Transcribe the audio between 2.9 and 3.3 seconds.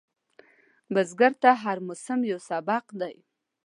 دی